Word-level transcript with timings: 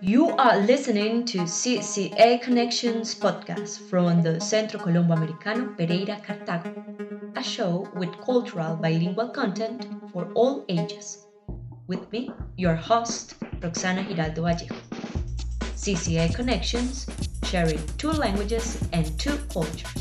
You 0.00 0.30
are 0.38 0.58
listening 0.60 1.26
to 1.26 1.40
CCA 1.40 2.40
Connections 2.40 3.14
podcast 3.14 3.90
from 3.90 4.22
the 4.22 4.40
Centro 4.40 4.80
Colombo 4.80 5.12
Americano 5.12 5.74
Pereira 5.76 6.18
Cartago, 6.24 6.72
a 7.36 7.42
show 7.42 7.86
with 7.94 8.10
cultural 8.22 8.76
bilingual 8.76 9.28
content 9.28 9.86
for 10.10 10.32
all 10.32 10.64
ages. 10.70 11.26
With 11.86 12.10
me, 12.10 12.30
your 12.56 12.74
host, 12.74 13.34
Roxana 13.62 14.02
Giraldo 14.04 14.42
Vallejo. 14.42 14.74
CCA 15.76 16.34
Connections, 16.34 17.06
sharing 17.44 17.84
two 17.98 18.12
languages 18.12 18.82
and 18.94 19.06
two 19.18 19.36
cultures. 19.52 19.97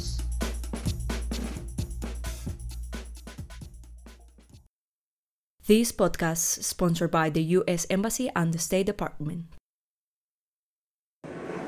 Sponsored 5.67 7.11
by 7.11 7.29
the 7.29 7.41
U.S. 7.57 7.85
Embassy 7.89 8.29
and 8.33 8.53
the 8.53 8.57
State 8.57 8.85
Department. 8.85 9.47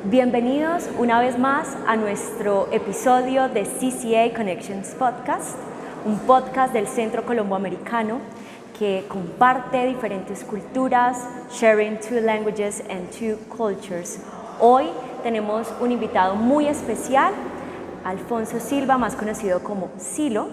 Bienvenidos 0.05 0.87
una 0.97 1.19
vez 1.19 1.37
más 1.37 1.75
a 1.85 1.97
nuestro 1.97 2.71
episodio 2.71 3.49
de 3.49 3.63
CCA 3.63 4.33
Connections 4.33 4.95
Podcast, 4.97 5.57
un 6.05 6.17
podcast 6.19 6.71
del 6.71 6.87
Centro 6.87 7.25
Colombo 7.25 7.55
Americano 7.57 8.21
que 8.77 9.03
comparte 9.09 9.85
diferentes 9.87 10.45
culturas, 10.45 11.27
sharing 11.51 11.99
two 11.99 12.21
languages 12.21 12.81
and 12.89 13.11
two 13.11 13.37
cultures. 13.49 14.19
Hoy 14.61 14.85
tenemos 15.23 15.67
un 15.81 15.91
invitado 15.91 16.35
muy 16.35 16.67
especial, 16.67 17.33
Alfonso 18.05 18.61
Silva, 18.61 18.97
más 18.97 19.17
conocido 19.17 19.61
como 19.61 19.89
Silo, 19.97 20.47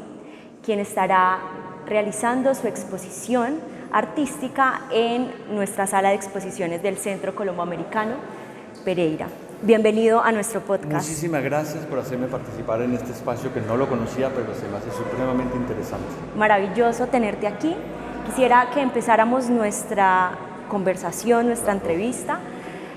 quien 0.64 0.80
estará 0.80 1.65
realizando 1.86 2.54
su 2.54 2.66
exposición 2.66 3.60
artística 3.92 4.82
en 4.90 5.30
nuestra 5.50 5.86
sala 5.86 6.10
de 6.10 6.16
exposiciones 6.16 6.82
del 6.82 6.96
Centro 6.96 7.34
Colombo 7.34 7.62
Americano 7.62 8.14
Pereira. 8.84 9.28
Bienvenido 9.62 10.20
a 10.20 10.32
nuestro 10.32 10.60
podcast. 10.60 11.08
Muchísimas 11.08 11.42
gracias 11.42 11.86
por 11.86 11.98
hacerme 11.98 12.26
participar 12.26 12.82
en 12.82 12.94
este 12.94 13.12
espacio 13.12 13.54
que 13.54 13.60
no 13.60 13.76
lo 13.76 13.88
conocía, 13.88 14.30
pero 14.34 14.54
se 14.54 14.68
me 14.68 14.76
hace 14.76 14.90
supremamente 14.90 15.56
interesante. 15.56 16.06
Maravilloso 16.36 17.06
tenerte 17.06 17.46
aquí. 17.46 17.74
Quisiera 18.26 18.68
que 18.74 18.82
empezáramos 18.82 19.48
nuestra 19.48 20.32
conversación, 20.68 21.46
nuestra 21.46 21.72
entrevista, 21.72 22.40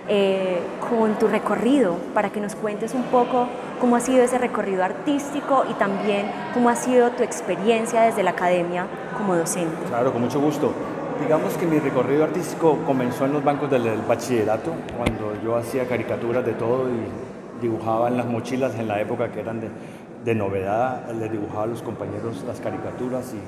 eh, 0.10 0.60
con 0.90 1.18
tu 1.20 1.28
recorrido, 1.28 1.96
para 2.14 2.32
que 2.32 2.42
nos 2.42 2.56
cuentes 2.56 2.94
un 2.94 3.04
poco 3.04 3.48
cómo 3.80 3.96
ha 3.96 4.00
sido 4.00 4.24
ese 4.24 4.38
recorrido 4.38 4.84
artístico 4.84 5.66
y 5.70 5.74
también 5.74 6.32
cómo 6.54 6.70
ha 6.70 6.76
sido 6.76 7.12
tu 7.12 7.24
experiencia 7.24 8.02
desde 8.02 8.24
la 8.24 8.32
academia 8.32 8.88
como 9.18 9.36
docente. 9.36 9.76
Claro, 9.88 10.12
con 10.12 10.22
mucho 10.22 10.40
gusto. 10.40 10.72
Digamos 11.22 11.54
que 11.56 11.66
mi 11.66 11.80
recorrido 11.80 12.24
artístico 12.24 12.78
comenzó 12.86 13.26
en 13.26 13.34
los 13.34 13.44
bancos 13.44 13.70
del, 13.70 13.84
bachillerato, 14.08 14.72
cuando 14.98 15.34
yo 15.44 15.58
hacía 15.58 15.86
caricaturas 15.86 16.46
de 16.46 16.54
todo 16.54 16.90
y 16.90 17.62
dibujaba 17.62 18.08
en 18.08 18.18
las 18.18 18.26
mochilas 18.26 18.76
en 18.76 18.88
la 18.88 19.02
época 19.02 19.30
que 19.32 19.42
eran 19.42 19.60
de, 19.60 19.70
de 20.24 20.36
novedad, 20.36 21.12
les 21.12 21.32
dibujaba 21.32 21.64
a 21.64 21.68
los 21.68 21.82
compañeros 21.82 22.44
las 22.48 22.62
caricaturas 22.62 23.34
y, 23.34 23.40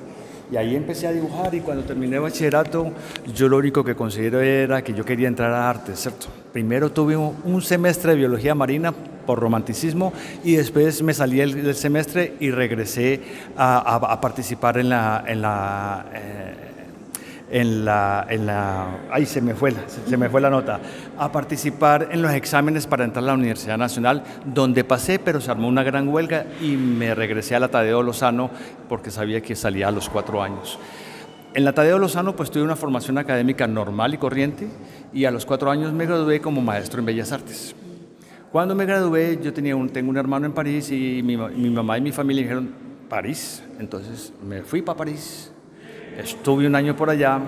y, 0.52 0.58
ahí 0.58 0.76
empecé 0.76 1.08
a 1.08 1.12
dibujar 1.12 1.54
y 1.56 1.62
cuando 1.62 1.84
terminé 1.84 2.20
bachillerato 2.20 2.92
yo 3.34 3.48
lo 3.48 3.58
único 3.58 3.84
que 3.84 3.96
considero 3.96 4.42
era 4.42 4.84
que 4.84 4.94
yo 4.94 5.06
quería 5.06 5.28
entrar 5.28 5.54
a 5.54 5.70
arte, 5.70 5.96
¿cierto? 5.96 6.28
Primero 6.52 6.92
tuve 6.92 7.16
un, 7.16 7.62
semestre 7.62 8.12
de 8.12 8.18
biología 8.18 8.54
marina 8.54 8.92
por 9.26 9.40
romanticismo 9.40 10.12
y 10.44 10.56
después 10.56 11.02
me 11.02 11.14
salí 11.14 11.38
del, 11.38 11.76
semestre 11.76 12.36
y 12.40 12.52
regresé 12.52 13.22
a, 13.56 14.20
participar 14.20 14.78
en 14.78 14.90
la... 14.90 15.24
En 15.28 15.42
la 15.42 16.06
eh, 16.14 16.71
en 17.52 17.84
la, 17.84 18.26
en 18.30 18.46
la 18.46 18.88
ay 19.12 19.26
se 19.26 19.42
me 19.42 19.54
fue 19.54 19.74
se 19.88 20.18
me 20.18 20.30
fue 20.30 20.42
la 20.42 20.50
nota. 20.50 20.80
A 21.18 21.32
participar 21.32 22.10
en 22.12 22.22
los 22.22 22.32
exámenes 22.32 22.88
para 22.88 23.04
entrar 23.04 23.24
a 23.24 23.28
la 23.28 23.34
Universidad 23.34 23.78
Nacional 23.78 24.24
donde 24.46 24.84
pasé 24.84 25.20
pero 25.20 25.42
se 25.42 25.52
armó 25.52 25.68
una 25.68 25.84
gran 25.84 26.08
huelga 26.08 26.46
y 26.62 26.78
me 26.78 27.14
regresé 27.14 27.56
a 27.56 27.60
la 27.60 27.68
Tadeo 27.68 28.02
Lozano 28.02 28.50
porque 28.88 29.12
sabía 29.12 29.42
que 29.42 29.56
salía 29.56 29.90
a 29.90 29.92
los 29.92 30.10
cuatro 30.10 30.42
años. 30.42 30.80
En 31.54 31.66
la 31.66 31.74
Tadeo 31.74 32.00
Lozano 32.00 32.36
pues 32.36 32.50
tuve 32.50 32.64
una 32.64 32.78
formación 32.78 33.18
académica 33.18 33.68
normal 33.68 34.14
y 34.14 34.18
corriente 34.18 34.70
y 35.14 35.26
a 35.26 35.32
los 35.32 35.46
cuatro 35.46 35.70
años 35.70 35.92
me 35.92 36.06
gradué 36.06 36.40
como 36.40 36.62
maestro 36.62 37.02
en 37.02 37.06
Bellas 37.06 37.34
Artes. 37.34 37.76
Cuando 38.54 38.76
me 38.76 38.86
gradué 38.86 39.40
yo 39.44 39.52
tenía 39.52 39.76
un, 39.76 39.90
tengo 39.90 40.10
un 40.10 40.18
hermano 40.18 40.46
en 40.46 40.54
París 40.54 40.90
y 40.90 41.22
mi, 41.22 41.36
mi 41.36 41.70
mamá 41.70 41.98
y 41.98 42.02
mi 42.02 42.14
familia 42.14 42.44
dijeron 42.44 42.74
París 43.10 43.62
entonces 43.78 44.32
me 44.42 44.62
fui 44.62 44.82
para 44.82 44.98
París 45.00 45.52
Estuve 46.18 46.68
un 46.68 46.76
año 46.76 46.96
por 46.96 47.10
allá, 47.10 47.40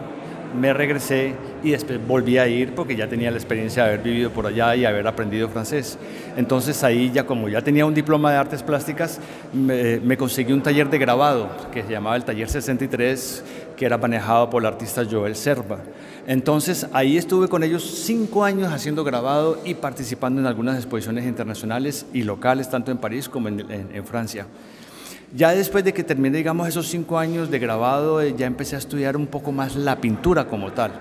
me 0.60 0.74
regresé 0.74 1.34
y 1.64 1.72
después 1.72 2.00
volví 2.06 2.38
a 2.38 2.48
ir 2.48 2.76
porque 2.76 2.96
ya 2.96 3.08
tenía 3.08 3.32
la 3.32 3.38
experiencia 3.38 3.84
de 3.84 3.90
haber 3.90 4.04
vivido 4.04 4.30
por 4.30 4.46
allá 4.46 4.76
y 4.76 4.86
haber 4.86 5.08
aprendido 5.08 5.50
francés. 5.50 5.98
Entonces 6.38 6.84
ahí 6.84 7.12
ya 7.12 7.26
como 7.26 7.50
ya 7.50 7.62
tenía 7.62 7.86
un 7.86 7.94
diploma 7.94 8.32
de 8.32 8.38
artes 8.38 8.64
plásticas, 8.64 9.20
me, 9.54 10.18
conseguí 10.18 10.54
un 10.54 10.62
taller 10.62 10.90
de 10.90 10.98
grabado 10.98 11.50
que 11.72 11.84
se 11.84 11.92
llamaba 11.92 12.16
el 12.16 12.24
Taller 12.24 12.50
63, 12.50 13.44
que 13.76 13.86
era 13.86 13.98
manejado 13.98 14.50
por 14.50 14.62
el 14.62 14.68
artista 14.68 15.04
Joel 15.10 15.36
Serva. 15.36 15.80
Entonces 16.28 16.88
ahí 16.94 17.18
estuve 17.18 17.48
con 17.48 17.64
ellos 17.64 17.84
cinco 17.84 18.44
años 18.44 18.72
haciendo 18.72 19.04
grabado 19.04 19.60
y 19.66 19.74
participando 19.74 20.40
en 20.40 20.48
algunas 20.48 20.78
exposiciones 20.78 21.26
internacionales 21.26 22.06
y 22.14 22.24
locales, 22.24 22.70
tanto 22.70 22.92
en 22.92 22.98
París 22.98 23.28
como 23.28 23.50
en 23.50 24.06
Francia. 24.06 24.46
Ya 25.36 25.50
después 25.56 25.84
de 25.84 25.94
que 25.94 26.04
terminé, 26.04 26.38
digamos, 26.38 26.68
esos 26.68 26.88
cinco 26.88 27.18
años 27.18 27.50
de 27.50 27.58
grabado, 27.58 28.22
eh, 28.22 28.36
ya 28.38 28.46
empecé 28.46 28.76
a 28.76 28.80
estudiar 28.80 29.18
un 29.18 29.26
poco 29.26 29.52
más 29.52 29.76
la 29.76 30.00
pintura 30.00 30.46
como 30.46 30.74
tal. 30.74 30.92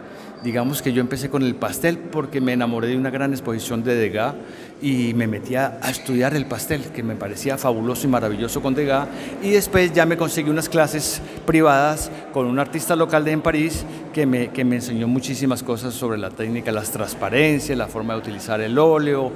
Digamos 0.42 0.80
que 0.80 0.94
yo 0.94 1.02
empecé 1.02 1.28
con 1.28 1.42
el 1.42 1.54
pastel 1.54 1.98
porque 1.98 2.40
me 2.40 2.54
enamoré 2.54 2.88
de 2.88 2.96
una 2.96 3.10
gran 3.10 3.32
exposición 3.32 3.84
de 3.84 3.94
Degas 3.94 4.34
y 4.80 5.12
me 5.12 5.26
metí 5.26 5.54
a, 5.54 5.78
estudiar 5.86 6.34
el 6.34 6.46
pastel, 6.46 6.80
que 6.94 7.02
me 7.02 7.14
parecía 7.14 7.58
fabuloso 7.58 8.06
y 8.06 8.10
maravilloso 8.10 8.62
con 8.62 8.74
Degas. 8.74 9.06
Y 9.42 9.50
después 9.50 9.92
ya 9.92 10.06
me 10.06 10.16
conseguí 10.16 10.48
unas 10.48 10.70
clases 10.70 11.20
privadas 11.44 12.10
con 12.32 12.46
un 12.46 12.58
artista 12.58 12.96
local 12.96 13.26
de 13.26 13.32
en 13.32 13.42
París 13.42 13.84
que 14.14 14.24
me, 14.24 14.48
que 14.48 14.64
me 14.64 14.76
enseñó 14.76 15.08
muchísimas 15.08 15.62
cosas 15.62 15.92
sobre 15.92 16.16
la 16.16 16.30
técnica, 16.30 16.72
las 16.72 16.90
transparencias, 16.90 17.76
la 17.76 17.86
forma 17.86 18.14
de 18.14 18.20
utilizar 18.20 18.62
el 18.62 18.78
óleo, 18.78 19.30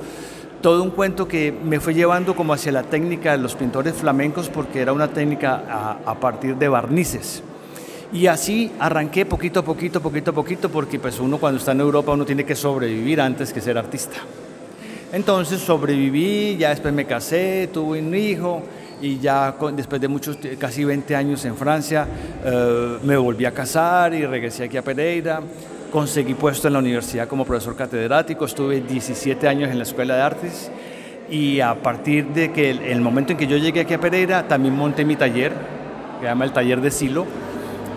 todo 0.61 0.83
un 0.83 0.91
cuento 0.91 1.29
que 1.29 1.53
me 1.53 1.81
fue 1.81 1.95
llevando 1.95 2.35
como 2.35 2.53
hacia 2.53 2.73
la 2.73 2.83
técnica 2.83 3.33
de 3.33 3.39
los 3.39 3.55
pintores 3.55 3.95
flamencos 3.95 4.49
porque 4.49 4.81
era 4.81 4.93
una 4.93 5.09
técnica 5.09 5.99
a, 6.05 6.15
partir 6.15 6.57
de 6.57 6.69
barnices. 6.69 7.43
Y 8.13 8.27
así 8.27 8.73
arranqué 8.79 9.27
poquito 9.27 9.61
a 9.61 9.65
poquito, 9.65 10.01
poquito 10.01 10.31
a 10.31 10.35
poquito, 10.35 10.69
porque 10.71 10.99
pues 10.99 11.19
uno 11.19 11.39
cuando 11.39 11.59
está 11.59 11.73
en 11.73 11.81
Europa 11.81 12.13
uno 12.13 12.25
tiene 12.25 12.45
que 12.45 12.55
sobrevivir 12.55 13.21
antes 13.21 13.53
que 13.53 13.61
ser 13.61 13.77
artista. 13.77 14.17
Entonces 15.13 15.61
sobreviví, 15.61 16.57
ya 16.57 16.71
después 16.71 16.93
me 16.93 17.05
casé, 17.05 17.69
tuve 17.73 18.01
un 18.01 18.15
hijo 18.15 18.63
y 19.01 19.19
ya 19.19 19.55
después 19.75 20.01
de 20.01 20.09
muchos, 20.09 20.39
casi 20.59 20.85
20 20.85 21.15
años 21.15 21.45
en 21.45 21.57
Francia, 21.57 22.07
eh, 22.45 22.99
me 23.03 23.17
volví 23.17 23.45
a 23.45 23.53
casar 23.53 24.15
y 24.15 24.25
regresé 24.25 24.65
aquí 24.65 24.77
a 24.77 24.83
Pereira 24.83 25.43
conseguí 25.97 26.35
puesto 26.35 26.67
en 26.67 26.75
la 26.75 26.81
universidad 26.81 27.27
como 27.27 27.47
profesor 27.47 27.75
catedrático, 27.75 28.45
estuve 28.45 28.83
17 28.83 29.49
años 29.49 29.71
en 29.71 29.79
la 29.79 29.85
Escuela 29.85 30.17
de 30.17 30.21
Artes 30.21 30.71
y 31.31 31.61
a 31.61 31.75
partir 31.83 32.27
de 32.27 32.53
que 32.53 32.69
el, 32.69 33.01
momento 33.01 33.33
en 33.33 33.39
que 33.39 33.47
yo 33.47 33.57
llegué 33.57 33.81
aquí 33.81 33.95
a 33.95 33.99
Pereira 33.99 34.47
también 34.47 34.77
monté 34.77 35.07
mi 35.07 35.17
taller, 35.17 35.53
que 35.53 36.21
se 36.21 36.25
llama 36.27 36.45
el 36.45 36.53
taller 36.53 36.83
de 36.83 36.91
Silo, 36.91 37.25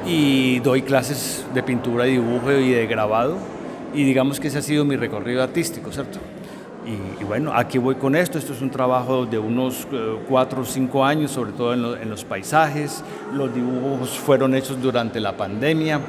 y 0.08 0.60
doy 0.60 0.84
clases 0.84 1.46
de 1.54 1.62
pintura, 1.62 2.06
dibujo 2.06 2.54
y 2.54 2.72
de 2.72 2.88
grabado, 2.88 3.38
y 3.94 4.06
digamos 4.06 4.40
que 4.40 4.48
ese 4.48 4.60
ha 4.60 4.62
sido 4.62 4.86
mi 4.86 4.96
recorrido 4.96 5.44
artístico, 5.44 5.92
¿cierto? 5.92 6.20
Y, 7.20 7.26
bueno, 7.26 7.52
aquí 7.54 7.80
voy 7.80 7.96
con 7.96 8.16
esto, 8.16 8.40
esto 8.40 8.54
es 8.54 8.62
un 8.62 8.70
trabajo 8.70 9.26
de 9.26 9.38
unos 9.38 9.86
uh, 9.92 10.20
cuatro 10.26 10.62
o 10.62 10.66
cinco 10.66 11.04
años, 11.04 11.32
sobre 11.32 11.52
todo 11.52 11.74
en 11.74 12.10
los 12.10 12.24
paisajes, 12.24 13.04
los 13.34 13.54
dibujos 13.54 14.18
fueron 14.18 14.56
hechos 14.56 14.82
durante 14.82 15.20
la 15.20 15.36
pandemia, 15.36 16.00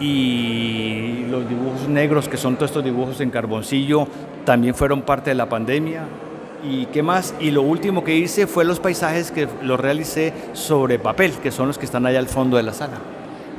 y 0.00 1.24
los 1.30 1.48
dibujos 1.48 1.88
negros, 1.88 2.28
que 2.28 2.36
son 2.36 2.56
todos 2.56 2.70
estos 2.70 2.84
dibujos 2.84 3.20
en 3.20 3.30
carboncillo, 3.30 4.06
también 4.44 4.74
fueron 4.74 5.02
parte 5.02 5.30
de 5.30 5.34
la 5.34 5.48
pandemia. 5.48 6.02
¿Y 6.68 6.86
qué 6.86 7.02
más? 7.02 7.34
Y 7.40 7.50
lo 7.50 7.62
último 7.62 8.02
que 8.02 8.16
hice 8.16 8.46
fue 8.46 8.64
los 8.64 8.80
paisajes 8.80 9.30
que 9.30 9.48
los 9.62 9.78
realicé 9.78 10.32
sobre 10.54 10.98
papel, 10.98 11.32
que 11.42 11.50
son 11.50 11.68
los 11.68 11.78
que 11.78 11.84
están 11.84 12.04
allá 12.06 12.18
al 12.18 12.28
fondo 12.28 12.56
de 12.56 12.64
la 12.64 12.72
sala. 12.72 12.98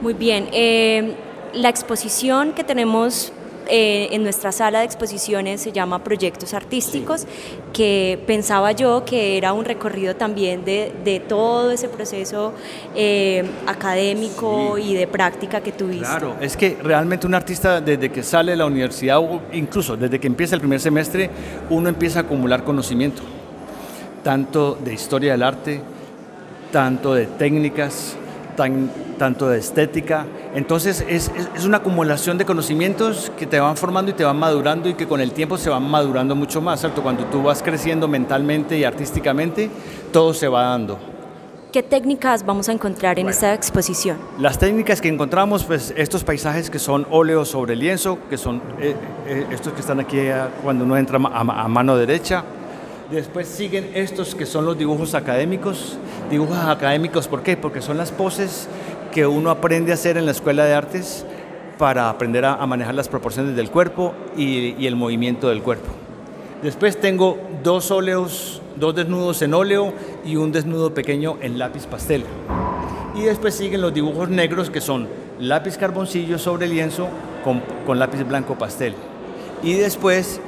Muy 0.01 0.13
bien. 0.13 0.49
Eh, 0.51 1.15
la 1.53 1.69
exposición 1.69 2.53
que 2.53 2.63
tenemos 2.63 3.31
eh, 3.69 4.09
en 4.11 4.23
nuestra 4.23 4.51
sala 4.51 4.79
de 4.79 4.85
exposiciones 4.85 5.61
se 5.61 5.71
llama 5.71 6.03
Proyectos 6.03 6.53
Artísticos, 6.53 7.21
sí. 7.21 7.27
que 7.71 8.19
pensaba 8.25 8.71
yo 8.71 9.05
que 9.05 9.37
era 9.37 9.53
un 9.53 9.65
recorrido 9.65 10.15
también 10.15 10.65
de, 10.65 10.91
de 11.03 11.19
todo 11.19 11.71
ese 11.71 11.87
proceso 11.87 12.53
eh, 12.95 13.43
académico 13.67 14.75
sí. 14.77 14.83
y 14.83 14.93
de 14.95 15.07
práctica 15.07 15.61
que 15.61 15.71
tuviste. 15.71 16.05
Claro, 16.05 16.35
es 16.41 16.57
que 16.57 16.77
realmente 16.81 17.27
un 17.27 17.35
artista 17.35 17.79
desde 17.79 18.09
que 18.11 18.23
sale 18.23 18.51
de 18.51 18.57
la 18.57 18.65
universidad, 18.65 19.19
o 19.19 19.41
incluso 19.53 19.95
desde 19.95 20.19
que 20.19 20.27
empieza 20.27 20.55
el 20.55 20.61
primer 20.61 20.79
semestre, 20.79 21.29
uno 21.69 21.89
empieza 21.89 22.19
a 22.19 22.21
acumular 22.23 22.63
conocimiento, 22.63 23.21
tanto 24.23 24.75
de 24.83 24.93
historia 24.93 25.33
del 25.33 25.43
arte, 25.43 25.81
tanto 26.71 27.13
de 27.13 27.25
técnicas, 27.25 28.15
tan, 28.59 28.91
tanto 29.17 29.47
de 29.47 29.57
estética. 29.57 30.25
Entonces 30.53 31.05
es, 31.07 31.31
es, 31.55 31.63
una 31.63 31.77
acumulación 31.77 32.37
de 32.37 32.43
conocimientos 32.43 33.31
que 33.39 33.45
te 33.45 33.57
van 33.57 33.77
formando 33.77 34.11
y 34.11 34.13
te 34.13 34.25
van 34.25 34.37
madurando 34.37 34.89
y 34.89 34.95
que 34.95 35.07
con 35.07 35.21
el 35.21 35.31
tiempo 35.31 35.57
se 35.57 35.69
van 35.69 35.89
madurando 35.89 36.35
mucho 36.35 36.59
más, 36.59 36.81
¿cierto? 36.81 37.01
Cuando 37.01 37.23
tú 37.25 37.41
vas 37.41 37.63
creciendo 37.63 38.09
mentalmente 38.09 38.77
y 38.77 38.83
artísticamente, 38.83 39.69
todo 40.11 40.33
se 40.33 40.49
va 40.49 40.63
dando. 40.63 40.99
¿Qué 41.71 41.83
técnicas 41.83 42.45
vamos 42.45 42.67
a 42.67 42.73
encontrar 42.73 43.17
en 43.17 43.29
esta 43.29 43.53
exposición? 43.53 44.17
Las 44.39 44.59
técnicas 44.59 44.99
que 44.99 45.07
encontramos, 45.07 45.63
pues 45.63 45.93
estos 45.95 46.25
paisajes 46.25 46.69
que 46.69 46.79
son 46.79 47.07
óleos 47.11 47.47
sobre 47.47 47.77
lienzo, 47.77 48.17
que 48.29 48.37
son 48.37 48.61
eh, 48.81 48.93
eh, 49.25 49.47
estos 49.51 49.71
que 49.71 49.79
están 49.79 50.01
aquí 50.01 50.17
cuando 50.63 50.83
uno 50.83 50.97
entra 50.97 51.17
a, 51.17 51.67
mano 51.69 51.95
derecha. 51.95 52.43
Después 53.09 53.47
siguen 53.47 53.91
estos 53.93 54.35
que 54.35 54.45
son 54.45 54.65
los 54.65 54.77
dibujos 54.77 55.15
académicos. 55.15 55.97
Dibujos 56.29 56.57
académicos, 56.57 57.27
¿por 57.27 57.41
qué? 57.41 57.57
Porque 57.57 57.81
son 57.81 57.97
las 57.97 58.11
poses 58.11 58.67
que 59.11 59.25
uno 59.25 59.49
aprende 59.49 59.91
a 59.91 59.95
hacer 59.95 60.17
en 60.17 60.25
la 60.25 60.31
escuela 60.31 60.65
de 60.65 60.73
artes 60.73 61.25
para 61.77 62.09
aprender 62.09 62.45
a, 62.45 62.65
manejar 62.67 62.93
las 62.93 63.07
proporciones 63.07 63.55
del 63.55 63.71
cuerpo 63.71 64.13
y, 64.37 64.85
el 64.85 64.95
movimiento 64.95 65.49
del 65.49 65.61
cuerpo. 65.61 65.87
Después 66.61 66.99
tengo 66.99 67.37
dos 67.63 67.89
óleos 67.89 68.61
dos 68.79 68.95
desnudos 68.95 69.41
en 69.41 69.53
óleo 69.53 69.93
y 70.25 70.37
un 70.37 70.51
desnudo 70.51 70.93
pequeño 70.93 71.37
en 71.41 71.59
lápiz 71.59 71.85
pastel. 71.85 72.23
Y 73.15 73.23
después 73.23 73.55
siguen 73.55 73.81
los 73.81 73.93
dibujos 73.93 74.29
negros 74.29 74.69
que 74.69 74.81
son 74.81 75.07
lápiz 75.39 75.77
carboncillo 75.77 76.37
sobre 76.37 76.67
lienzo 76.67 77.07
con, 77.43 77.99
lápiz 77.99 78.23
blanco 78.23 78.57
pastel. 78.57 78.93
Y 79.63 79.73
después 79.73 80.39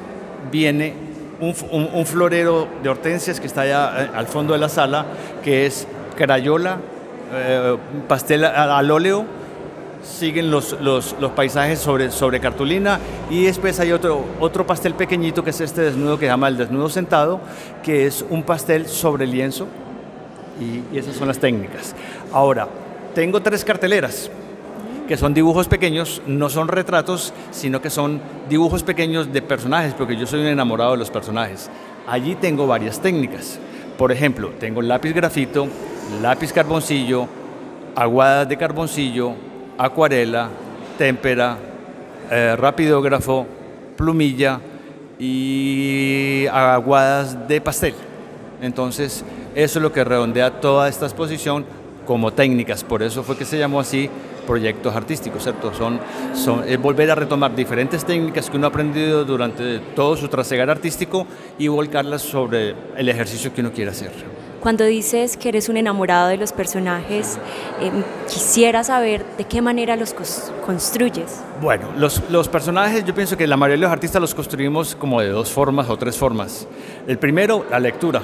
viene 0.51 0.93
un, 1.41 2.05
florero 2.05 2.67
de 2.81 2.89
hortensias 2.89 3.39
que 3.39 3.47
está 3.47 3.61
allá 3.61 4.03
eh, 4.03 4.09
al 4.13 4.27
fondo 4.27 4.53
de 4.53 4.59
la 4.59 4.69
sala, 4.69 5.05
que 5.43 5.65
es 5.65 5.87
crayola, 6.15 6.77
eh, 7.33 7.77
pastel 8.07 8.45
al 8.45 8.91
óleo 8.91 9.25
siguen 10.03 10.51
los, 10.51 10.79
los, 10.81 11.15
los, 11.19 11.31
paisajes 11.31 11.79
sobre, 11.79 12.11
sobre 12.11 12.39
cartulina 12.39 12.99
y 13.29 13.45
después 13.45 13.79
hay 13.79 13.91
otro, 13.91 14.25
otro 14.39 14.65
pastel 14.65 14.95
pequeñito 14.95 15.43
que 15.43 15.51
es 15.51 15.61
este 15.61 15.81
desnudo 15.81 16.17
que 16.17 16.25
se 16.25 16.31
llama 16.31 16.47
el 16.47 16.57
desnudo 16.57 16.89
sentado, 16.89 17.39
que 17.83 18.07
es 18.07 18.25
un 18.29 18.43
pastel 18.43 18.87
sobre 18.87 19.27
lienzo 19.27 19.67
y, 20.59 20.97
esas 20.97 21.15
son 21.15 21.27
las 21.27 21.39
técnicas. 21.39 21.95
Ahora, 22.31 22.67
tengo 23.13 23.41
tres 23.41 23.63
carteleras 23.63 24.29
que 25.07 25.17
son 25.17 25.33
dibujos 25.33 25.67
pequeños, 25.67 26.21
no 26.25 26.49
son 26.49 26.67
retratos, 26.67 27.33
sino 27.51 27.81
que 27.81 27.89
son 27.89 28.21
dibujos 28.49 28.83
pequeños 28.83 29.31
de 29.31 29.41
personajes, 29.41 29.93
porque 29.93 30.15
yo 30.15 30.25
soy 30.25 30.41
un 30.41 30.47
enamorado 30.47 30.91
de 30.91 30.97
los 30.97 31.09
personajes. 31.09 31.69
Allí 32.07 32.35
tengo 32.35 32.67
varias 32.67 32.99
técnicas. 32.99 33.59
Por 33.97 34.11
ejemplo, 34.11 34.49
tengo 34.59 34.81
lápiz 34.81 35.13
grafito, 35.13 35.67
lápiz 36.21 36.51
carboncillo, 36.51 37.27
aguadas 37.95 38.47
de 38.47 38.57
carboncillo, 38.57 39.33
acuarela, 39.77 40.49
témpera, 40.97 41.57
eh, 42.29 42.55
rapidógrafo, 42.57 43.45
plumilla 43.97 44.59
y 45.19 46.47
aguadas 46.51 47.47
de 47.47 47.61
pastel. 47.61 47.93
Entonces, 48.61 49.23
eso 49.55 49.79
es 49.79 49.83
lo 49.83 49.91
que 49.91 50.03
redondea 50.03 50.61
toda 50.61 50.87
esta 50.87 51.05
exposición 51.05 51.65
como 52.05 52.31
técnicas. 52.31 52.83
Por 52.83 53.03
eso 53.03 53.23
fue 53.23 53.37
que 53.37 53.45
se 53.45 53.57
llamó 53.57 53.79
así 53.79 54.09
proyectos 54.51 54.93
artísticos, 54.93 55.43
¿cierto? 55.43 55.73
Son, 55.73 55.97
son, 56.33 56.67
es 56.67 56.77
volver 56.77 57.09
a 57.09 57.15
retomar 57.15 57.55
diferentes 57.55 58.03
técnicas 58.03 58.49
que 58.49 58.57
uno 58.57 58.67
ha 58.67 58.69
aprendido 58.69 59.23
durante 59.23 59.79
todo 59.95 60.17
su 60.17 60.27
trasegar 60.27 60.69
artístico 60.69 61.25
y 61.57 61.69
volcarlas 61.69 62.21
sobre 62.21 62.75
el 62.97 63.07
ejercicio 63.07 63.53
que 63.53 63.61
uno 63.61 63.71
quiere 63.71 63.91
hacer. 63.91 64.11
Cuando 64.59 64.83
dices 64.83 65.37
que 65.37 65.47
eres 65.47 65.69
un 65.69 65.77
enamorado 65.77 66.27
de 66.27 66.35
los 66.35 66.51
personajes, 66.51 67.39
em, 67.79 68.03
quisiera 68.27 68.83
saber 68.83 69.25
de 69.37 69.45
qué 69.45 69.61
manera 69.61 69.95
los 69.95 70.13
construyes. 70.65 71.41
Bueno, 71.61 71.87
los, 71.97 72.21
los, 72.29 72.49
personajes 72.49 73.05
yo 73.05 73.15
pienso 73.15 73.37
que 73.37 73.47
la 73.47 73.55
mayoría 73.55 73.77
de 73.77 73.83
los 73.83 73.91
artistas 73.93 74.21
los 74.21 74.35
construimos 74.35 74.95
como 74.95 75.21
de 75.21 75.29
dos 75.29 75.49
formas 75.49 75.89
o 75.89 75.95
tres 75.95 76.17
formas. 76.17 76.67
El 77.07 77.17
primero, 77.17 77.65
la 77.71 77.79
lectura. 77.79 78.21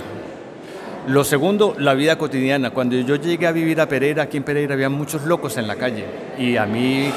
Lo 1.07 1.23
segundo, 1.23 1.73
la 1.79 1.93
vida 1.93 2.17
cotidiana. 2.17 2.71
Cuando 2.71 2.97
yo 2.97 3.15
llegué 3.15 3.47
a 3.47 3.53
vivir 3.53 3.79
a 3.79 3.87
Pereira, 3.87 4.23
aquí 4.23 4.35
en 4.35 4.43
Pereira 4.43 4.73
había 4.73 4.89
muchos 4.89 5.23
locos 5.23 5.55
en 5.55 5.65
la 5.65 5.77
calle 5.77 6.03
y 6.37 6.57
a 6.57 6.65
mí 6.65 7.09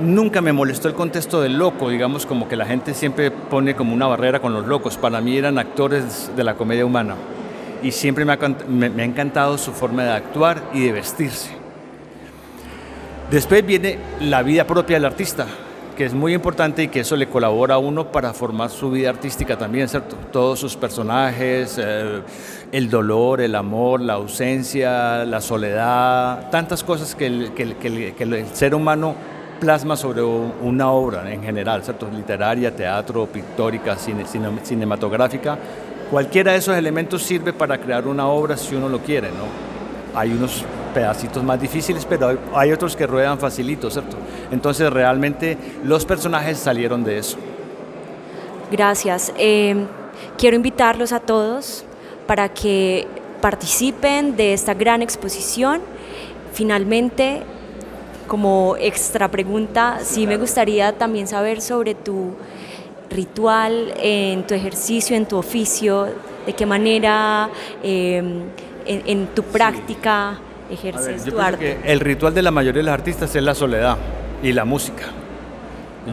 nunca 0.00 0.40
me 0.40 0.54
molestó 0.54 0.88
el 0.88 0.94
contexto 0.94 1.42
del 1.42 1.58
loco, 1.58 1.90
digamos 1.90 2.24
como 2.24 2.48
que 2.48 2.56
la 2.56 2.64
gente 2.64 2.94
siempre 2.94 3.30
pone 3.30 3.76
como 3.76 3.92
una 3.92 4.06
barrera 4.06 4.40
con 4.40 4.54
los 4.54 4.66
locos. 4.66 4.96
Para 4.96 5.20
mí 5.20 5.36
eran 5.36 5.58
actores 5.58 6.30
de 6.34 6.44
la 6.44 6.54
comedia 6.54 6.86
humana 6.86 7.16
y 7.82 7.90
siempre 7.92 8.24
me 8.24 8.32
ha, 8.32 9.04
encantado 9.04 9.58
su 9.58 9.72
forma 9.72 10.02
de 10.04 10.12
actuar 10.12 10.62
y 10.72 10.86
de 10.86 10.92
vestirse. 10.92 11.50
Después 13.30 13.66
viene 13.66 13.98
la 14.22 14.42
vida 14.42 14.66
propia 14.66 14.96
del 14.96 15.04
artista, 15.04 15.46
que 15.96 16.04
es 16.04 16.14
muy 16.14 16.34
importante 16.34 16.82
y 16.82 16.88
que 16.88 17.00
eso 17.00 17.16
le 17.16 17.28
colabora 17.28 17.74
a 17.74 17.78
uno 17.78 18.10
para 18.10 18.32
formar 18.32 18.70
su 18.70 18.90
vida 18.90 19.10
artística 19.10 19.56
también, 19.56 19.88
¿cierto? 19.88 20.16
Todos 20.32 20.58
sus 20.58 20.76
personajes, 20.76 21.78
eh, 21.80 22.20
el 22.72 22.90
dolor, 22.90 23.40
el 23.40 23.54
amor, 23.54 24.00
la 24.00 24.14
ausencia, 24.14 25.24
la 25.24 25.40
soledad, 25.40 26.50
tantas 26.50 26.82
cosas 26.82 27.14
que 27.14 27.26
el, 27.26 28.46
ser 28.52 28.74
humano 28.74 29.14
plasma 29.60 29.96
sobre 29.96 30.22
una 30.22 30.90
obra 30.90 31.32
en 31.32 31.42
general, 31.42 31.82
¿cierto? 31.84 32.08
Literaria, 32.10 32.74
teatro, 32.74 33.26
pictórica, 33.26 33.96
cine, 33.96 34.24
cinematográfica, 34.62 35.58
Cualquiera 36.10 36.52
de 36.52 36.58
esos 36.58 36.76
elementos 36.76 37.22
sirve 37.22 37.52
para 37.52 37.78
crear 37.78 38.06
una 38.06 38.28
obra 38.28 38.56
si 38.56 38.74
uno 38.74 38.88
lo 38.88 38.98
quiere, 39.00 39.28
¿no? 39.28 40.18
Hay 40.18 40.30
unos 40.30 40.64
pedacitos 40.94 41.42
más 41.42 41.60
difíciles, 41.60 42.06
pero 42.06 42.38
hay 42.54 42.72
otros 42.72 42.96
que 42.96 43.06
ruedan 43.06 43.38
facilito, 43.38 43.90
¿cierto? 43.90 44.16
Entonces 44.50 44.90
realmente 44.90 45.58
los 45.84 46.06
personajes 46.06 46.58
salieron 46.58 47.04
de 47.04 47.18
eso. 47.18 47.36
Gracias. 48.70 49.32
Em, 49.36 49.86
quiero 50.38 50.56
invitarlos 50.56 51.12
a 51.12 51.20
todos 51.20 51.84
para 52.26 52.48
que 52.48 53.06
participen 53.40 54.36
de 54.36 54.54
esta 54.54 54.72
gran 54.72 55.02
exposición. 55.02 55.82
Finalmente, 56.52 57.42
como 58.26 58.76
extra 58.78 59.30
pregunta, 59.30 59.98
sí 60.02 60.26
me 60.26 60.38
gustaría 60.38 60.96
también 60.96 61.28
saber 61.28 61.60
sobre 61.60 61.94
tu 61.94 62.32
ritual 63.10 63.92
en 63.98 64.46
tu 64.46 64.54
ejercicio, 64.54 65.16
en 65.16 65.26
tu 65.26 65.36
oficio, 65.36 66.08
de 66.46 66.52
qué 66.52 66.66
manera 66.66 67.50
em, 67.82 68.42
en, 68.86 69.26
tu 69.28 69.42
práctica 69.42 70.38
ejerces 70.74 71.24
tu 71.24 71.40
arte. 71.40 71.78
el 71.84 72.00
ritual 72.00 72.34
de 72.34 72.42
la 72.42 72.50
mayoría 72.50 72.80
de 72.80 72.86
los 72.86 72.94
artistas 72.94 73.34
es 73.34 73.42
la 73.42 73.54
soledad 73.54 73.96
y 74.42 74.52
la 74.52 74.64
música. 74.64 75.04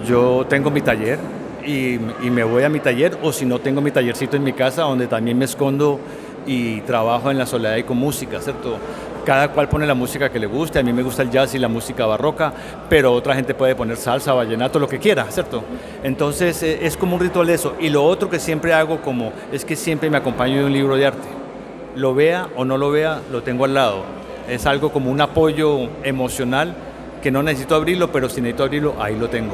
Yo 0.07 0.45
tengo 0.47 0.71
mi 0.71 0.81
taller 0.81 1.19
y, 1.65 1.95
y 2.23 2.29
me 2.31 2.43
voy 2.43 2.63
a 2.63 2.69
mi 2.69 2.79
taller 2.79 3.17
o 3.21 3.31
si 3.31 3.45
no 3.45 3.59
tengo 3.59 3.81
mi 3.81 3.91
tallercito 3.91 4.37
en 4.37 4.43
mi 4.43 4.53
casa 4.53 4.83
donde 4.83 5.07
también 5.07 5.37
me 5.37 5.45
escondo 5.45 5.99
y 6.45 6.81
trabajo 6.81 7.29
en 7.29 7.37
la 7.37 7.45
soledad 7.45 7.75
y 7.75 7.83
con 7.83 7.97
música, 7.97 8.39
¿cierto? 8.41 8.77
cada 9.25 9.49
cual 9.49 9.69
pone 9.69 9.85
la 9.85 9.93
música 9.93 10.29
que 10.29 10.39
le 10.39 10.47
guste, 10.47 10.79
a 10.79 10.83
mí 10.83 10.91
me 10.93 11.03
gusta 11.03 11.21
el 11.21 11.29
jazz 11.29 11.53
y 11.53 11.59
la 11.59 11.67
música 11.67 12.05
barroca, 12.05 12.53
pero 12.89 13.13
otra 13.13 13.35
gente 13.35 13.53
puede 13.53 13.75
poner 13.75 13.97
salsa, 13.97 14.33
vallenato, 14.33 14.79
lo 14.79 14.87
que 14.87 14.99
quiera, 14.99 15.29
¿cierto? 15.29 15.63
Entonces 16.03 16.61
eh, 16.63 16.79
es 16.81 16.97
como 16.97 17.15
un 17.15 17.21
ritual 17.21 17.49
eso. 17.49 17.75
Y 17.79 17.89
lo 17.89 18.03
otro 18.03 18.29
que 18.29 18.39
siempre 18.39 18.73
hago 18.73 19.01
como 19.01 19.31
es 19.51 19.65
que 19.65 19.75
siempre 19.75 20.09
me 20.09 20.17
acompaño 20.17 20.59
de 20.59 20.65
un 20.65 20.73
libro 20.73 20.95
de 20.95 21.07
arte. 21.07 21.27
Lo 21.95 22.15
vea 22.15 22.47
o 22.55 22.65
no 22.65 22.77
lo 22.77 22.91
vea, 22.91 23.21
lo 23.31 23.43
tengo 23.43 23.65
al 23.65 23.73
lado. 23.73 24.03
Es 24.51 24.65
algo 24.65 24.91
como 24.91 25.09
un 25.09 25.21
apoyo 25.21 25.87
emocional 26.03 26.75
que 27.23 27.31
no 27.31 27.41
necesito 27.41 27.73
abrirlo, 27.73 28.11
pero 28.11 28.27
si 28.27 28.41
necesito 28.41 28.65
abrirlo, 28.65 28.95
ahí 28.99 29.17
lo 29.17 29.29
tengo. 29.29 29.53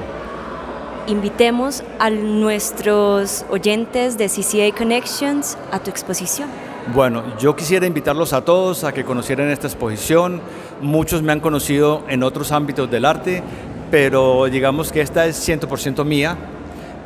Invitemos 1.06 1.84
a 2.00 2.10
nuestros 2.10 3.46
oyentes 3.52 4.18
de 4.18 4.28
CCA 4.28 4.76
Connections 4.76 5.56
a 5.72 5.78
tu 5.78 5.92
exposición. 5.92 6.50
Bueno, 6.96 7.22
yo 7.38 7.56
quisiera 7.56 7.86
invitarlos 7.86 8.34
a 8.34 8.44
todos 8.44 8.84
a 8.86 8.92
que 8.92 9.04
conocieran 9.04 9.52
esta 9.52 9.68
exposición. 9.68 10.42
Muchos 10.82 11.22
me 11.22 11.32
han 11.32 11.42
conocido 11.42 12.02
en 12.10 12.24
otros 12.24 12.52
ámbitos 12.52 12.90
del 12.90 13.06
arte, 13.06 13.44
pero 13.92 14.46
digamos 14.46 14.92
que 14.92 15.02
esta 15.02 15.28
es 15.28 15.48
100% 15.48 16.06
mía 16.06 16.38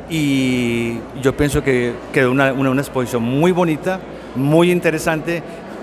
y 0.08 0.94
yo 1.20 1.36
pienso 1.36 1.62
que 1.62 1.92
quedó 2.10 2.30
una, 2.30 2.54
una, 2.54 2.80
exposición 2.80 3.22
muy 3.22 3.52
bonita, 3.52 4.00
muy 4.34 4.70
interesante, 4.70 5.42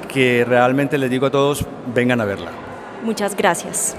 que 0.10 0.44
realmente 0.46 0.98
les 0.98 1.10
digo 1.10 1.28
a 1.28 1.32
todos, 1.32 1.66
vengan 1.96 2.20
a 2.20 2.26
verla. 2.26 2.52
Muchas 3.04 3.36
gracias. 3.38 3.96